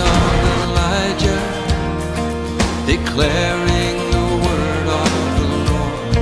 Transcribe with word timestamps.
Of 0.00 0.34
Elijah, 0.64 1.42
declaring 2.86 3.96
the 4.16 4.26
word 4.44 4.86
of 5.00 5.10
the 5.38 5.48
Lord. 5.68 6.16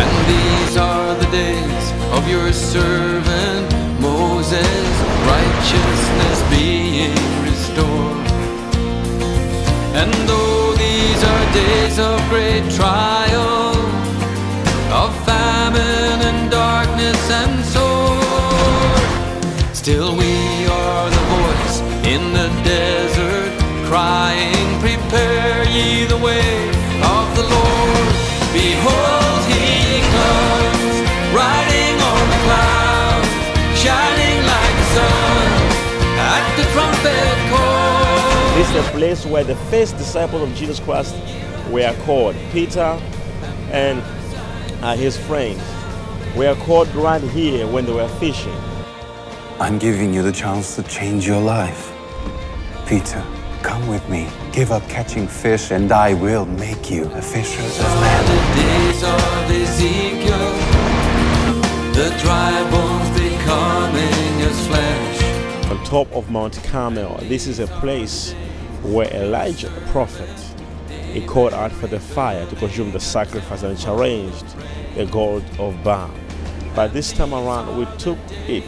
And 0.00 0.10
these 0.32 0.74
are 0.76 1.14
the 1.14 1.30
days 1.32 1.86
of 2.16 2.28
your 2.28 2.52
servant 2.52 3.66
Moses, 4.00 4.90
righteousness 5.34 6.38
being 6.50 7.14
restored. 7.48 8.28
And 10.00 10.12
though 10.28 10.74
these 10.76 11.20
are 11.32 11.44
days 11.52 11.98
of 11.98 12.16
great 12.28 12.64
trial, 12.78 13.74
of 14.92 15.10
famine 15.24 16.20
and 16.28 16.50
darkness 16.50 17.30
and 17.30 17.64
sword, 17.64 19.00
still 19.74 20.16
we 20.16 20.29
This 38.60 38.68
is 38.74 38.84
the 38.84 38.90
place 38.90 39.24
where 39.24 39.42
the 39.42 39.56
first 39.56 39.96
disciples 39.96 40.42
of 40.42 40.54
Jesus 40.54 40.80
Christ 40.80 41.16
were 41.70 41.96
called. 42.04 42.36
Peter 42.52 43.00
and 43.72 44.02
uh, 44.84 44.94
his 44.96 45.16
friends 45.16 45.62
were 46.36 46.54
called 46.56 46.94
right 46.94 47.22
here 47.22 47.66
when 47.66 47.86
they 47.86 47.92
were 47.94 48.06
fishing. 48.18 48.52
I'm 49.58 49.78
giving 49.78 50.12
you 50.12 50.20
the 50.20 50.30
chance 50.30 50.76
to 50.76 50.82
change 50.82 51.26
your 51.26 51.40
life. 51.40 51.90
Peter, 52.86 53.24
come 53.62 53.88
with 53.88 54.06
me. 54.10 54.28
Give 54.52 54.72
up 54.72 54.86
catching 54.90 55.26
fish, 55.26 55.70
and 55.70 55.90
I 55.90 56.12
will 56.12 56.44
make 56.44 56.90
you 56.90 57.04
a 57.14 57.22
fisher 57.22 57.62
of 57.62 58.00
men. 58.02 58.24
The 58.26 58.60
days 58.60 59.02
of 59.02 59.50
Ezekiel, 59.62 60.52
the 61.94 62.14
dry 62.20 62.70
bones 62.70 63.08
becoming 63.18 64.42
as 64.42 64.66
flesh. 64.66 65.70
On 65.70 65.82
top 65.84 66.12
of 66.12 66.30
Mount 66.30 66.62
Carmel, 66.64 67.16
this 67.22 67.46
is 67.46 67.58
a 67.58 67.66
place 67.66 68.34
where 68.82 69.12
Elijah, 69.14 69.68
the 69.68 69.80
prophet, 69.92 70.28
he 71.12 71.24
called 71.24 71.52
out 71.52 71.72
for 71.72 71.86
the 71.86 72.00
fire 72.00 72.46
to 72.46 72.56
consume 72.56 72.92
the 72.92 73.00
sacrifice 73.00 73.62
and 73.62 73.78
challenged 73.78 74.46
the 74.94 75.06
god 75.06 75.42
of 75.58 75.82
Baal. 75.82 76.10
But 76.74 76.92
this 76.92 77.12
time 77.12 77.34
around, 77.34 77.76
we 77.76 77.84
took 77.98 78.18
it 78.48 78.64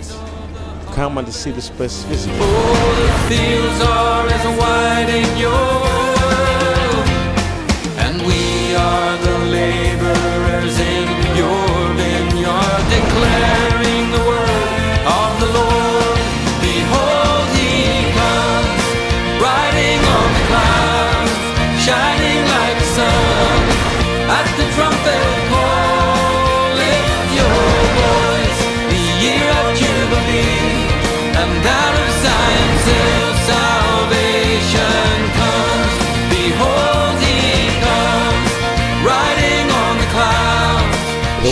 come 0.93 1.17
and 1.17 1.33
see 1.33 1.51
this 1.51 1.71
place 1.71 2.05
physically. 2.05 2.39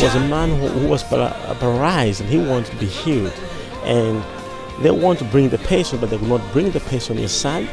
There 0.00 0.08
was 0.08 0.14
a 0.14 0.28
man 0.28 0.48
who, 0.48 0.66
who 0.66 0.88
was 0.88 1.02
para- 1.04 1.36
uh, 1.44 1.54
paralyzed 1.56 2.22
and 2.22 2.30
he 2.30 2.38
wanted 2.38 2.70
to 2.70 2.76
be 2.76 2.86
healed. 2.86 3.34
And 3.84 4.24
they 4.82 4.90
want 4.90 5.18
to 5.18 5.26
bring 5.26 5.50
the 5.50 5.58
patient, 5.58 6.00
but 6.00 6.08
they 6.08 6.16
could 6.16 6.26
not 6.26 6.40
bring 6.54 6.70
the 6.70 6.80
patient 6.80 7.20
inside 7.20 7.68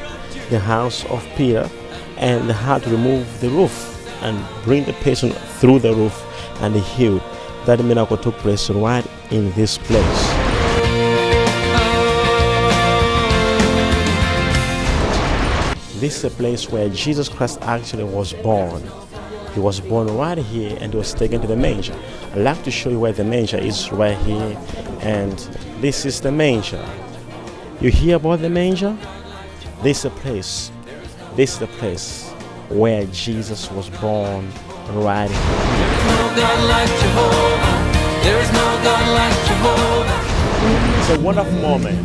the 0.50 0.60
house 0.60 1.06
of 1.06 1.26
Peter. 1.38 1.70
And 2.18 2.50
they 2.50 2.54
had 2.54 2.84
to 2.84 2.90
remove 2.90 3.40
the 3.40 3.50
roof 3.50 3.74
and 4.22 4.46
bring 4.66 4.84
the 4.84 4.92
patient 4.92 5.36
through 5.62 5.80
the 5.80 5.94
roof 5.96 6.22
and 6.62 6.76
he 6.76 6.82
healed. 6.82 7.22
That 7.66 7.82
miracle 7.82 8.18
took 8.18 8.36
place 8.40 8.70
right 8.70 9.08
in 9.32 9.54
this 9.54 9.78
place. 9.78 10.04
This 16.02 16.18
is 16.18 16.24
a 16.26 16.30
place 16.32 16.70
where 16.70 16.90
Jesus 16.90 17.30
Christ 17.30 17.60
actually 17.62 18.04
was 18.04 18.34
born. 18.34 18.84
He 19.58 19.64
was 19.64 19.80
born 19.80 20.06
right 20.16 20.38
here 20.38 20.78
and 20.80 20.94
was 20.94 21.16
taken 21.16 21.42
to 21.42 21.48
the 21.48 21.56
manger. 21.56 21.96
I'd 22.34 22.42
like 22.42 22.64
to 22.64 22.70
show 22.70 22.92
you 22.92 23.00
where 23.00 23.12
the 23.12 23.24
manger 23.24 23.58
is 23.58 23.92
right 23.92 24.16
here. 24.20 24.56
And 25.02 25.36
this 25.82 26.06
is 26.06 26.22
the 26.22 26.32
manger. 26.32 26.88
You 27.82 27.90
hear 27.90 28.18
about 28.18 28.42
the 28.42 28.52
manger? 28.52 28.96
This 29.82 29.98
is 29.98 30.06
a 30.06 30.10
place. 30.12 30.72
This 31.36 31.54
is 31.54 31.58
the 31.58 31.66
place 31.80 32.30
where 32.70 33.08
Jesus 33.08 33.72
was 33.72 33.90
born 33.90 34.48
right 34.92 35.28
here. 35.28 35.58
It's 41.00 41.10
a 41.10 41.20
wonderful 41.20 41.60
moment. 41.62 41.98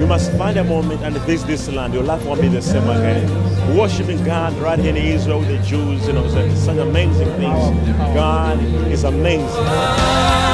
You 0.00 0.06
must 0.06 0.32
find 0.32 0.56
a 0.56 0.64
moment 0.64 1.02
and 1.02 1.16
visit 1.18 1.46
this 1.46 1.68
land. 1.68 1.92
Your 1.94 2.02
life 2.02 2.24
won't 2.24 2.40
be 2.40 2.48
the 2.48 2.62
same 2.62 2.88
again. 2.88 3.76
Worshiping 3.76 4.22
God 4.24 4.54
right 4.54 4.78
here 4.78 4.90
in 4.90 4.96
Israel 4.96 5.40
with 5.40 5.48
the 5.48 5.58
Jews, 5.58 6.06
you 6.06 6.12
know, 6.12 6.24
it's 6.24 6.60
such 6.60 6.78
amazing 6.78 7.28
things. 7.36 7.94
God 8.14 8.58
is 8.90 9.04
amazing. 9.04 10.49